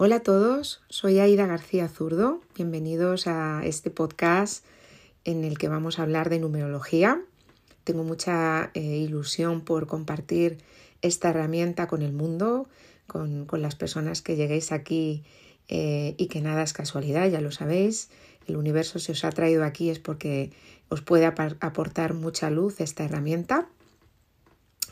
[0.00, 2.40] Hola a todos, soy Aida García Zurdo.
[2.54, 4.64] Bienvenidos a este podcast
[5.24, 7.20] en el que vamos a hablar de numerología.
[7.82, 10.58] Tengo mucha eh, ilusión por compartir
[11.02, 12.68] esta herramienta con el mundo,
[13.08, 15.24] con, las personas que lleguéis aquí
[15.66, 18.08] eh, y que nada es casualidad, ya lo sabéis.
[18.46, 20.52] El universo se os ha traído aquí es porque
[20.90, 23.68] os puede aportar mucha luz esta herramienta.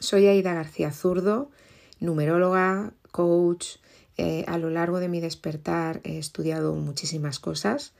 [0.01, 1.53] Soy Aida García Zurdo,
[2.01, 3.77] numeróloga, coach.
[4.19, 7.93] Eh, a lo largo de mi despertar he estudiado muchísimas cosas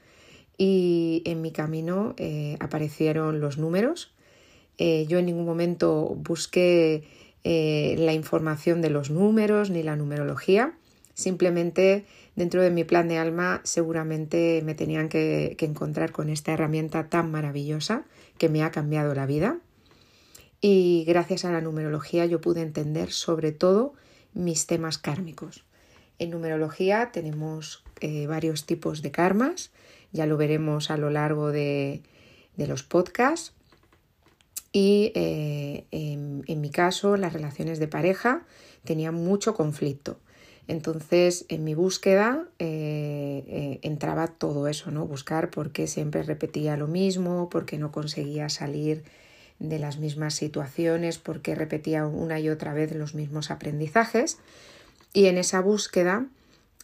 [0.57, 4.13] y en mi camino eh, aparecieron los números.
[4.79, 7.03] Eh, yo en ningún momento busqué
[7.43, 10.73] la información de los números ni la numerología.
[11.13, 12.03] Simplemente
[12.35, 17.31] dentro de mi plan de alma seguramente me tenían que encontrar con esta herramienta tan
[17.31, 18.03] maravillosa
[18.37, 19.59] que me ha cambiado la vida.
[20.59, 23.93] Y gracias a la numerología yo pude entender sobre todo
[24.33, 25.66] mis temas kármicos.
[26.19, 29.71] En numerología tenemos eh, varios tipos de karmas,
[30.11, 32.01] ya lo veremos a lo largo de,
[32.57, 33.53] los podcasts.
[34.71, 38.45] Y eh, en, mi caso, las relaciones de pareja
[38.83, 40.19] tenían mucho conflicto.
[40.67, 45.05] Entonces, en mi búsqueda eh, entraba todo eso, ¿no?
[45.05, 49.03] Buscar por qué siempre repetía lo mismo, por qué no conseguía salir
[49.59, 54.37] de las mismas situaciones, por qué repetía una y otra vez los mismos aprendizajes.
[55.17, 56.27] Y en esa búsqueda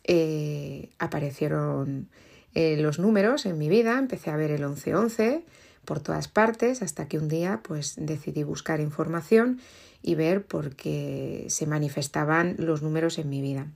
[0.06, 2.10] eh, aparecieron
[2.56, 5.44] eh, los números en mi vida, empecé a ver el 1111
[5.86, 9.62] por todas partes hasta que un día pues decidí buscar información
[10.02, 13.68] y ver por qué se manifestaban los números en mi vida.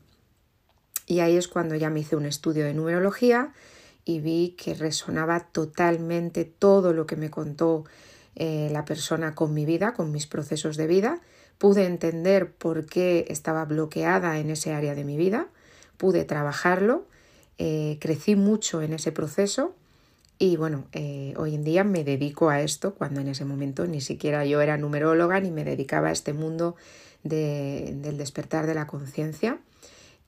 [1.06, 3.54] Y ahí es cuando ya me hice un estudio de numerología
[4.06, 7.86] y vi que resonaba totalmente todo lo que me contó
[8.40, 11.22] eh, la persona con mi vida, con mis procesos de vida.
[11.58, 15.48] Pude entender por qué estaba bloqueada en ese área de mi vida,
[15.98, 17.08] pude trabajarlo,
[17.58, 19.74] eh, crecí mucho en ese proceso.
[20.38, 24.02] Y bueno, eh, hoy en día me dedico a esto cuando en ese momento ni
[24.02, 26.76] siquiera yo era numeróloga ni me dedicaba a este mundo
[27.24, 29.58] del despertar de la conciencia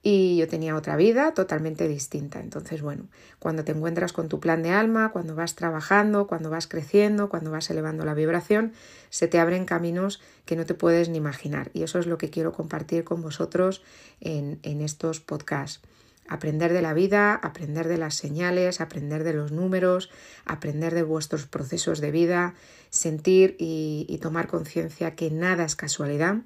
[0.02, 2.40] y yo tenía otra vida totalmente distinta.
[2.40, 6.68] Entonces, bueno, cuando te encuentras con tu plan de alma, cuando vas trabajando, cuando vas
[6.68, 8.72] creciendo, cuando vas elevando la vibración,
[9.10, 11.70] se te abren caminos que no te puedes ni imaginar.
[11.74, 13.84] Y eso es lo que quiero compartir con vosotros
[14.22, 15.82] en, estos podcasts.
[16.30, 20.12] Aprender de la vida, aprender de las señales, aprender de los números,
[20.46, 22.54] aprender de vuestros procesos de vida,
[22.90, 26.38] sentir y tomar conciencia que nada es casualidad,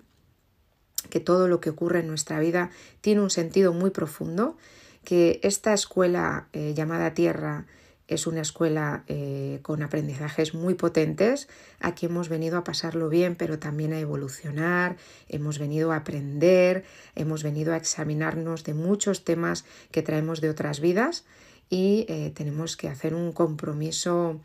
[1.09, 2.71] que todo lo que ocurre en nuestra vida
[3.01, 4.57] tiene un sentido muy profundo,
[5.03, 7.65] que esta escuela eh, llamada Tierra
[8.07, 11.47] es una escuela eh, con aprendizajes muy potentes.
[11.79, 14.97] Aquí hemos venido a pasarlo bien, pero también a evolucionar,
[15.29, 16.83] hemos venido a aprender,
[17.15, 21.25] hemos venido a examinarnos de muchos temas que traemos de otras vidas
[21.69, 24.39] y eh, tenemos que hacer un compromiso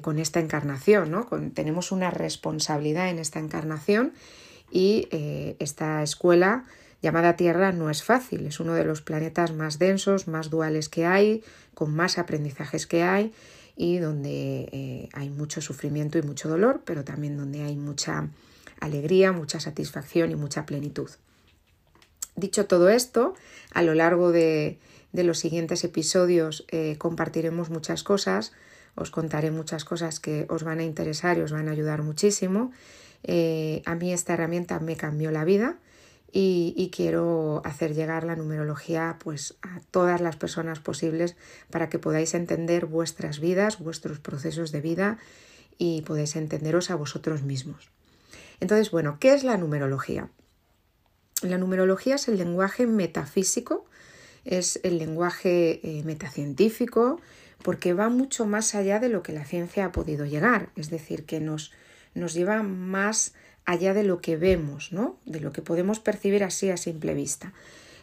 [0.00, 1.28] con esta encarnación, ¿no?
[1.54, 4.12] tenemos una responsabilidad en esta encarnación
[4.72, 6.64] y eh, esta escuela
[7.02, 11.04] llamada Tierra no es fácil, es uno de los planetas más densos, más duales que
[11.04, 11.44] hay,
[11.74, 13.32] con más aprendizajes que hay
[13.76, 18.28] y donde eh, hay mucho sufrimiento y mucho dolor, pero también donde hay mucha
[18.80, 21.10] alegría, mucha satisfacción y mucha plenitud.
[22.34, 23.34] Dicho todo esto,
[23.74, 24.78] a lo largo de,
[25.12, 28.52] los siguientes episodios eh, compartiremos muchas cosas,
[28.94, 32.72] os contaré muchas cosas que os van a interesar y os van a ayudar muchísimo
[33.24, 35.78] eh, a mí esta herramienta me cambió la vida
[36.34, 41.36] y, quiero hacer llegar la numerología pues, a todas las personas posibles
[41.70, 45.18] para que podáis entender vuestras vidas, vuestros procesos de vida
[45.76, 47.90] y podáis entenderos a vosotros mismos.
[48.60, 50.30] Entonces, bueno, ¿qué es la numerología?
[51.42, 53.84] La numerología es el lenguaje metafísico,
[54.44, 57.20] es el lenguaje eh, metacientífico,
[57.62, 61.24] porque va mucho más allá de lo que la ciencia ha podido llegar, es decir,
[61.26, 61.72] que nos,
[62.14, 63.34] nos lleva más
[63.64, 65.16] allá de lo que vemos, ¿no?
[65.24, 67.52] de lo que podemos percibir así a simple vista.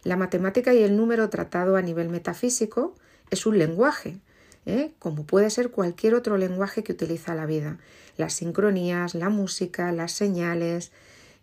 [0.04, 2.96] La matemática y el número tratado a nivel metafísico
[3.30, 4.18] es un lenguaje,
[4.66, 4.92] ¿eh?
[5.00, 7.78] como puede ser cualquier otro lenguaje que utiliza la vida.
[8.18, 10.92] Las sincronías, la música, las señales,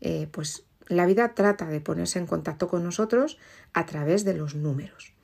[0.00, 3.38] eh, pues la vida trata de ponerse en contacto con nosotros
[3.75, 5.16] a través de los números.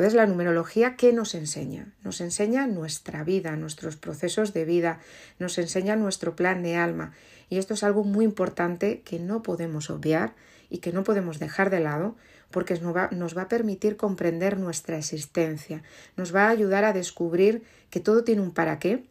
[0.00, 1.92] Entonces, la numerología, ¿qué nos enseña?
[2.02, 4.98] Nos enseña nuestra vida, nuestros procesos de vida,
[5.38, 7.12] nos enseña nuestro plan de alma.
[7.50, 10.34] Y esto es algo muy importante que no podemos obviar
[10.70, 12.16] y que no podemos dejar de lado
[12.50, 15.82] porque nos va, a permitir comprender nuestra existencia,
[16.16, 19.04] nos va a ayudar a descubrir que todo tiene un para qué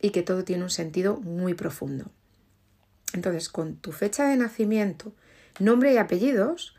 [0.00, 2.06] y que todo tiene un sentido muy profundo.
[3.14, 5.12] Entonces, con tu fecha de nacimiento,
[5.60, 6.74] nombre y apellidos,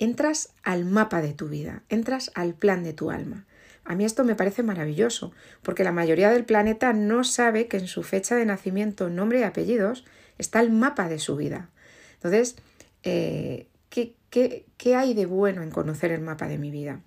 [0.00, 3.46] entras al mapa de tu vida, entras al plan de tu alma.
[3.84, 5.32] A mí esto me parece maravilloso,
[5.62, 9.42] porque la mayoría del planeta no sabe que en su fecha de nacimiento, nombre y
[9.42, 10.04] apellidos
[10.38, 11.70] está el mapa de su vida.
[12.14, 12.56] Entonces,
[13.02, 17.02] eh, ¿qué, qué hay de bueno en conocer el mapa de mi vida?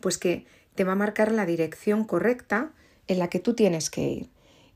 [0.00, 2.72] Pues que te va a marcar la dirección correcta
[3.08, 4.30] en la que tú tienes que ir.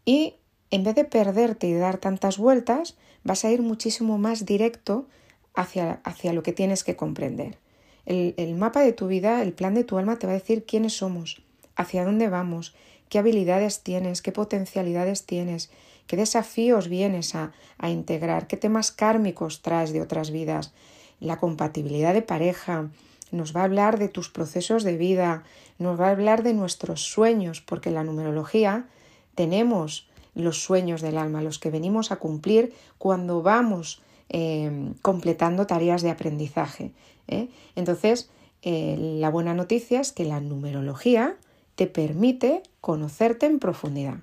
[0.05, 0.37] Y
[0.71, 5.07] en vez de perderte y dar tantas vueltas, vas a ir muchísimo más directo
[5.55, 7.59] hacia, hacia lo que tienes que comprender.
[8.05, 10.65] El, el, mapa de tu vida, el plan de tu alma te va a decir
[10.65, 11.43] quiénes somos,
[11.77, 12.75] hacia dónde vamos,
[13.09, 15.71] qué habilidades tienes, qué potencialidades tienes,
[16.07, 20.73] qué desafíos vienes a, a integrar, qué temas kármicos traes de otras vidas,
[21.21, 22.91] la compatibilidad de pareja,
[23.31, 25.45] nos va a hablar de tus procesos de vida,
[25.79, 28.87] nos va a hablar de nuestros sueños, porque en la numerología
[29.35, 34.03] tenemos los sueños del alma, los que venimos a cumplir cuando vamos
[34.35, 36.93] eh, completando tareas de aprendizaje.
[37.29, 37.49] ¿eh?
[37.77, 38.31] Entonces,
[38.63, 41.37] eh, la buena noticia es que la numerología
[41.75, 44.19] te permite conocerte en profundidad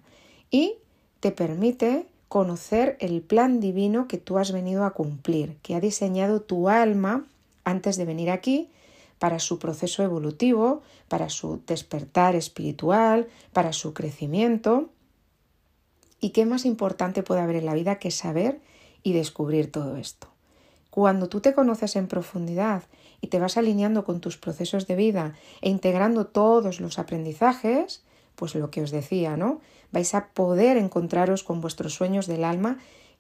[0.50, 0.76] y
[1.20, 6.42] te permite conocer el plan divino que tú has venido a cumplir, que ha diseñado
[6.42, 7.26] tu alma
[7.64, 8.70] antes de venir aquí
[9.20, 14.90] para su proceso evolutivo, para su despertar espiritual, para su crecimiento.
[16.20, 18.60] ¿Y qué más importante puede haber en la vida que saber
[19.04, 20.28] y descubrir todo esto?
[20.90, 22.84] Cuando tú te conoces en profundidad
[23.22, 28.04] y te vas alineando con tus procesos de vida e integrando todos los aprendizajes,
[28.36, 29.62] pues lo que os decía, ¿no?
[29.92, 32.80] Vais a poder encontraros con vuestros sueños del alma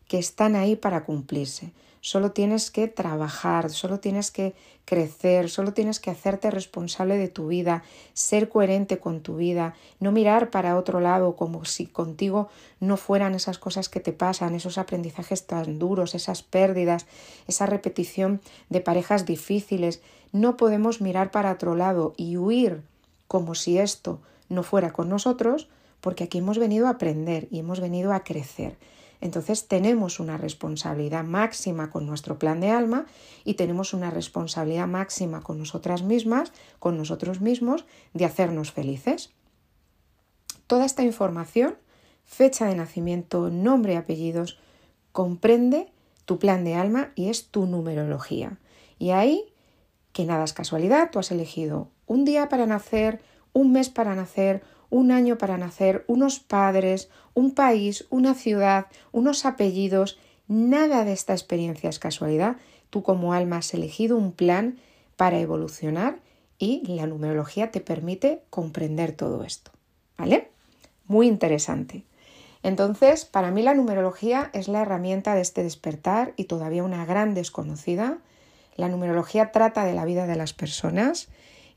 [0.09, 1.71] que están ahí para cumplirse.
[2.01, 7.47] Solo tienes que trabajar, solo tienes que crecer, solo tienes que hacerte responsable de tu
[7.47, 7.83] vida,
[8.13, 13.35] ser coherente con tu vida, no mirar para otro lado como si contigo no fueran
[13.35, 17.05] esas cosas que te pasan, esos aprendizajes tan duros, esas pérdidas,
[17.47, 20.01] esa repetición de parejas difíciles.
[20.31, 22.81] No podemos mirar para otro lado y huir
[23.27, 25.67] como si esto no fuera con nosotros,
[26.01, 28.77] porque aquí hemos venido a aprender y hemos venido a crecer.
[29.21, 33.05] Entonces tenemos una responsabilidad máxima con nuestro plan de alma
[33.43, 39.31] y tenemos una responsabilidad máxima con nosotras mismas, con nosotros mismos, de hacernos felices.
[40.67, 41.75] Toda esta información,
[42.23, 44.59] fecha de nacimiento, nombre y apellidos,
[45.11, 45.91] comprende
[46.25, 48.57] tu plan de alma y es tu numerología.
[48.99, 49.43] Y ahí,
[50.13, 53.21] que nada es casualidad, tú has elegido un día para nacer,
[53.53, 59.45] un mes para nacer, un año para nacer, unos padres, un país, una ciudad, unos
[59.45, 60.19] apellidos.
[60.47, 62.57] Nada de esta experiencia es casualidad.
[62.89, 64.79] Tú como alma has elegido un plan
[65.15, 66.19] para evolucionar
[66.57, 69.71] y la numerología te permite comprender todo esto.
[70.17, 70.49] ¿Vale?
[71.05, 72.03] Muy interesante.
[72.61, 77.33] Entonces, para mí la numerología es la herramienta de este despertar y todavía una gran
[77.33, 78.17] desconocida.
[78.75, 81.29] La numerología trata de la vida de las personas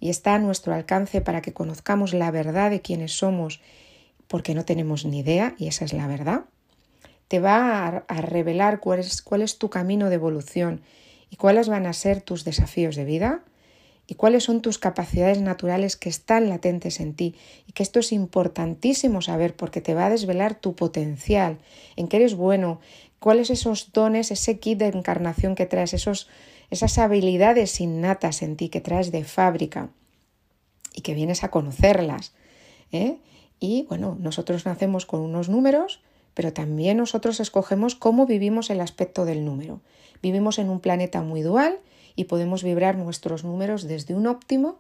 [0.03, 3.61] y está a nuestro alcance para que conozcamos la verdad de quiénes somos,
[4.27, 6.47] porque no tenemos ni idea, y esa es la verdad,
[7.29, 10.81] te va a, revelar cuál es, cuál es tu camino de evolución
[11.31, 13.45] y cuáles van a ser tus desafíos de vida
[14.09, 17.37] y cuáles son tus capacidades naturales que están latentes en ti.
[17.69, 21.59] Y que esto es importantísimo saber porque te va a desvelar tu potencial,
[21.95, 22.81] en qué eres bueno,
[23.21, 26.29] cuáles esos dones, ese kit de encarnación que traes, esos
[26.73, 29.91] esas habilidades innatas en ti que traes de fábrica
[30.95, 32.33] y que vienes a conocerlas.
[32.93, 33.19] ¿eh?
[33.61, 36.01] Y bueno, nosotros nacemos con unos números,
[36.33, 39.83] pero también nosotros escogemos cómo vivimos el aspecto del número.
[40.23, 41.79] Vivimos en un planeta muy dual
[42.17, 44.79] y podemos vibrar nuestros números desde un óptimo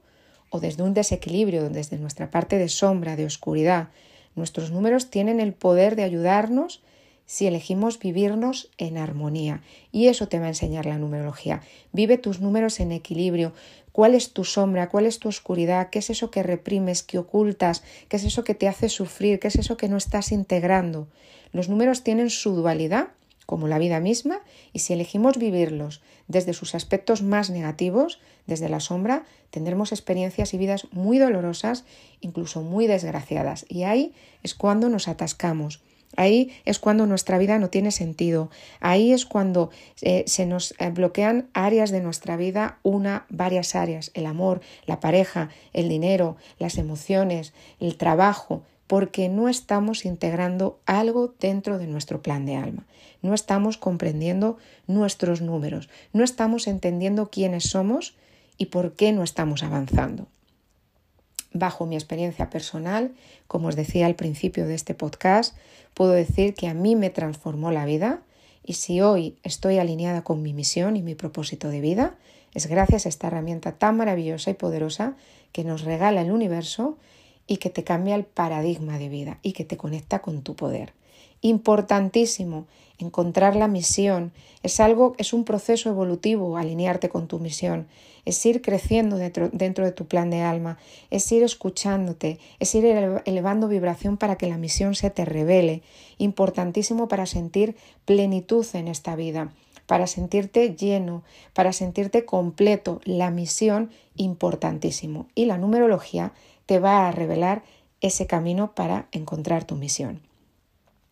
[0.48, 3.90] o desde un desequilibrio, desde nuestra parte de sombra, de oscuridad.
[4.34, 6.80] Nuestros números tienen el poder de ayudarnos
[7.26, 9.62] si elegimos vivirnos en armonía.
[9.90, 11.62] Y eso te va a enseñar la numerología.
[11.92, 13.52] Vive tus números en equilibrio.
[13.92, 14.88] ¿Cuál es tu sombra?
[14.88, 15.90] ¿Cuál es tu oscuridad?
[15.90, 17.82] ¿Qué es eso que reprimes, que ocultas?
[18.08, 19.38] ¿Qué es eso que te hace sufrir?
[19.38, 21.08] ¿Qué es eso que no estás integrando?
[21.52, 23.08] Los números tienen su dualidad,
[23.44, 24.40] como la vida misma,
[24.72, 30.58] y si elegimos vivirlos desde sus aspectos más negativos, desde la sombra, tendremos experiencias y
[30.58, 31.84] vidas muy dolorosas,
[32.20, 33.66] incluso muy desgraciadas.
[33.68, 35.82] Y ahí es cuando nos atascamos
[36.16, 38.50] Ahí es cuando nuestra vida no tiene sentido.
[38.80, 44.10] Ahí es cuando eh, se nos eh, bloquean áreas de nuestra vida, una, varias áreas,
[44.14, 51.34] el amor, la pareja, el dinero, las emociones, el trabajo, porque no estamos integrando algo
[51.40, 52.84] dentro de nuestro plan de alma.
[53.22, 58.16] No estamos comprendiendo nuestros números, no estamos entendiendo quiénes somos
[58.58, 60.26] y por qué no estamos avanzando
[61.52, 63.12] bajo mi experiencia personal,
[63.46, 65.56] como os decía al principio de este podcast,
[65.94, 68.22] puedo decir que a mí me transformó la vida
[68.64, 72.16] y si hoy estoy alineada con mi misión y mi propósito de vida,
[72.54, 75.16] es gracias a esta herramienta tan maravillosa y poderosa
[75.52, 76.96] que nos regala el universo
[77.46, 80.92] y que te cambia el paradigma de vida y que te conecta con tu poder.
[81.40, 82.66] Importantísimo
[82.98, 84.32] encontrar la misión.
[84.62, 87.88] Es algo, es un proceso evolutivo alinearte con tu misión.
[88.24, 90.78] Es ir creciendo dentro, dentro de tu plan de alma.
[91.10, 92.38] Es ir escuchándote.
[92.60, 95.82] Es ir elevando vibración para que la misión se te revele.
[96.18, 99.52] Importantísimo para sentir plenitud en esta vida
[99.86, 103.00] para sentirte lleno, para sentirte completo.
[103.04, 105.26] La misión, importantísimo.
[105.34, 106.32] Y la numerología
[106.64, 107.62] te va a revelar
[108.00, 110.22] ese camino para encontrar tu misión.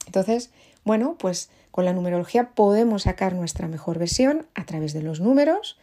[0.06, 0.50] Entonces,
[0.84, 5.76] bueno, pues con la numerología podemos sacar nuestra mejor versión a través de los números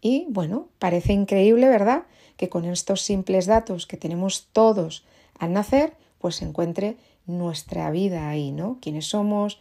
[0.00, 2.04] y bueno, parece increíble, ¿verdad?
[2.36, 5.04] Que con estos simples datos que tenemos todos
[5.38, 8.78] al nacer, pues se encuentre nuestra vida ahí, ¿no?
[8.80, 9.60] ¿Quiénes somos?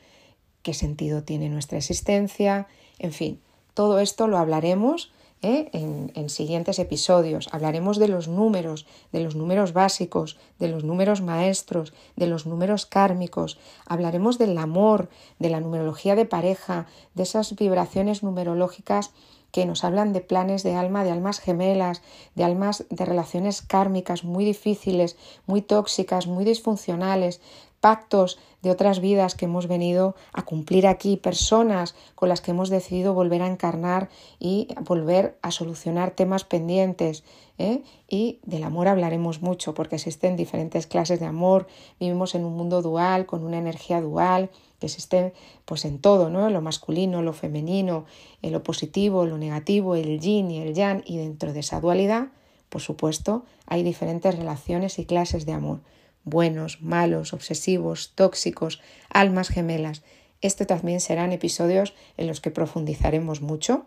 [0.61, 2.67] ¿Qué sentido tiene nuestra existencia?
[2.99, 3.39] En fin,
[3.73, 5.69] todo esto lo hablaremos ¿eh?
[5.73, 7.47] en, siguientes episodios.
[7.51, 12.85] Hablaremos de los números, de los números básicos, de los números maestros, de los números
[12.85, 13.59] kármicos.
[13.85, 19.11] Hablaremos del amor, de la numerología de pareja, de esas vibraciones numerológicas
[19.57, 22.03] que nos hablan de planes de alma, de almas gemelas,
[22.35, 27.41] de almas de relaciones kármicas muy difíciles, muy tóxicas, muy disfuncionales,
[27.87, 32.69] pactos de otras vidas que hemos venido a cumplir aquí, personas con las que hemos
[32.69, 34.09] decidido volver a encarnar
[34.41, 37.23] y volver a solucionar temas pendientes.
[37.57, 37.83] ¿eh?
[38.09, 41.65] Y del amor hablaremos mucho porque existen diferentes clases de amor,
[41.97, 44.49] vivimos en un mundo dual, con una energía dual
[44.81, 45.31] que existe
[45.63, 46.49] pues en todo, ¿no?
[46.49, 48.03] Lo masculino, lo femenino,
[48.41, 52.27] lo positivo, lo negativo, el yin y el yang y dentro de esa dualidad,
[52.67, 55.79] por supuesto, hay diferentes relaciones y clases de amor
[56.27, 60.03] buenos, malos, obsesivos, tóxicos, almas gemelas.
[60.41, 63.85] Este también serán episodios en los que profundizaremos mucho,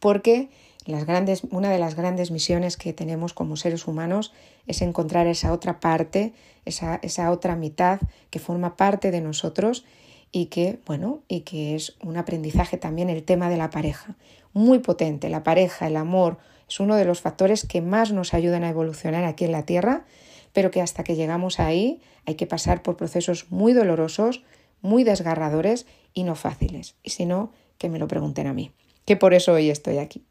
[0.00, 0.48] porque
[0.86, 4.32] las grandes, una de las grandes misiones que tenemos como seres humanos
[4.66, 6.32] es encontrar esa otra parte,
[6.64, 8.00] esa, esa otra mitad
[8.30, 9.84] que forma parte de nosotros
[10.32, 14.16] y que, bueno, y que es un aprendizaje también el tema de la pareja.
[14.52, 16.38] Muy potente, la pareja, el amor,
[16.68, 20.04] es uno de los factores que más nos ayudan a evolucionar aquí en la Tierra
[20.52, 24.42] pero que hasta que llegamos ahí hay que pasar por procesos muy dolorosos,
[24.80, 26.96] muy desgarradores y no fáciles.
[27.02, 28.72] Y si no, que me lo pregunten a mí,
[29.04, 30.24] que por eso hoy estoy aquí.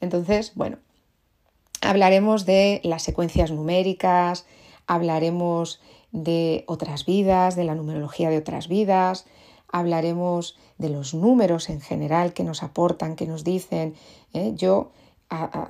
[0.00, 0.78] Entonces, bueno,
[1.80, 4.46] hablaremos de las secuencias numéricas,
[4.86, 5.80] hablaremos
[6.12, 9.26] de otras vidas, de la numerología de otras vidas,
[9.68, 13.94] hablaremos de los números en general que nos aportan, que nos dicen.
[14.32, 14.52] ¿eh?
[14.54, 14.92] Yo,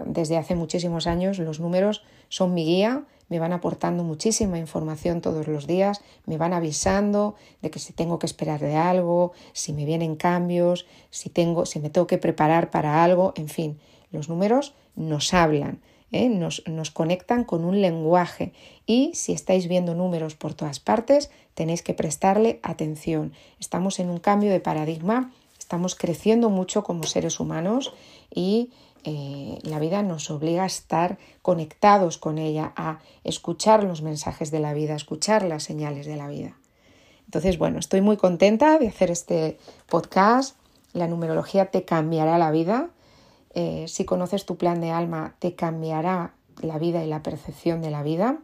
[0.07, 5.47] desde hace muchísimos años, los números son mi guía, me van aportando muchísima información todos
[5.47, 9.85] los días, me van avisando de que si tengo que esperar de algo, si me
[9.85, 13.79] vienen cambios, si tengo, si me tengo que preparar para algo, en fin,
[14.11, 15.81] los números nos hablan,
[16.13, 16.29] ¿eh?
[16.29, 18.53] nos, nos conectan con un lenguaje
[18.87, 23.33] y si estáis viendo números por todas partes, tenéis que prestarle atención.
[23.59, 27.95] Estamos en un cambio de paradigma, estamos creciendo mucho como seres humanos
[28.33, 28.71] y
[29.05, 34.61] eh, la vida nos obliga a estar conectados con ella, a escuchar los mensajes de
[34.61, 36.57] la vida, a escuchar las señales de la vida.
[37.27, 39.59] Entonces, bueno, estoy muy contenta de hacer este
[39.89, 40.57] podcast.
[40.93, 42.89] La numerología te cambiará la vida.
[43.55, 47.91] Eh, si conoces tu plan de alma, te cambiará la vida y la percepción de
[47.91, 48.39] la vida.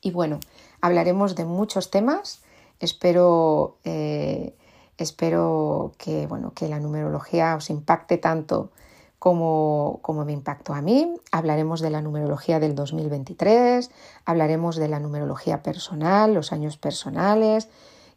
[0.00, 0.40] Y bueno,
[0.80, 2.42] hablaremos de muchos temas.
[2.80, 4.54] Espero, eh,
[4.96, 8.70] espero que, bueno, que la numerología os impacte tanto
[9.18, 11.14] como, me impactó a mí.
[11.32, 13.90] Hablaremos de la numerología del 2023,
[14.24, 17.68] hablaremos de la numerología personal, los años personales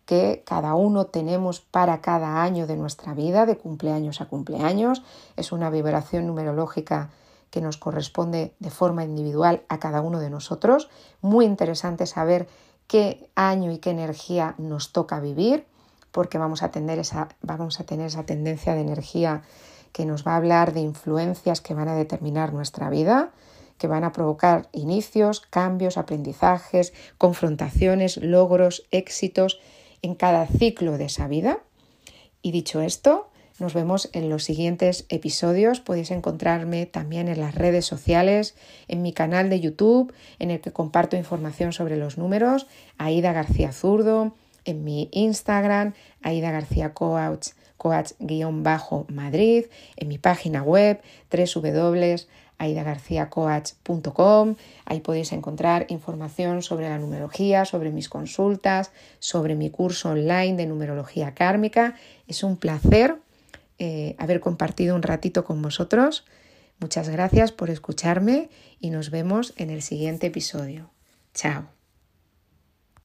[0.05, 5.03] que cada uno tenemos para cada año de nuestra vida, de cumpleaños a cumpleaños.
[5.38, 7.12] Es una vibración numerológica
[7.50, 10.89] que nos corresponde de forma individual a cada uno de nosotros.
[11.22, 12.48] Muy interesante saber
[12.88, 15.65] qué año y qué energía nos toca vivir,
[16.12, 19.43] porque vamos a tener esa, vamos a tener esa tendencia de energía
[19.91, 23.31] que nos va a hablar de influencias que van a determinar nuestra vida,
[23.77, 29.60] que van a provocar inicios, cambios, aprendizajes, confrontaciones, logros, éxitos
[30.01, 31.60] en cada ciclo de esa vida.
[32.41, 33.29] Y dicho esto,
[33.60, 35.81] nos vemos en los siguientes episodios.
[35.81, 38.55] Podéis encontrarme también en las redes sociales,
[38.88, 42.65] en mi canal de YouTube, en el que comparto información sobre los números,
[42.98, 44.33] Aida García Zurdo,
[44.65, 49.65] en mi Instagram, Aida García Coach coach-madrid,
[49.96, 51.01] en mi página web
[51.32, 54.56] www.aidagarciazurdo.com aidagarciacoach.com.
[54.86, 60.68] Ahí podéis encontrar información sobre la numerología, sobre mis consultas, sobre mi curso online de
[60.68, 61.96] numerología kármica.
[62.27, 63.18] Es un placer
[63.80, 66.24] eh, haber compartido un ratito con vosotros.
[66.80, 68.50] Muchas gracias por escucharme
[68.80, 70.91] y nos vemos en el siguiente episodio.
[71.34, 71.80] Chao.